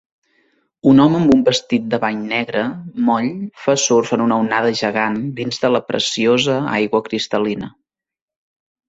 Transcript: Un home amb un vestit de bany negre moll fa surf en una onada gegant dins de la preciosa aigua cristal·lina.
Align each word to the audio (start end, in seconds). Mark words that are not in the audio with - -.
Un 0.91 1.01
home 1.01 1.17
amb 1.17 1.31
un 1.33 1.41
vestit 1.47 1.83
de 1.89 1.97
bany 2.05 2.23
negre 2.29 2.63
moll 3.09 3.27
fa 3.65 3.75
surf 3.81 4.13
en 4.17 4.23
una 4.25 4.39
onada 4.45 4.71
gegant 4.79 5.19
dins 5.41 5.61
de 5.65 5.71
la 5.75 5.83
preciosa 5.91 6.57
aigua 6.79 7.03
cristal·lina. 7.09 7.69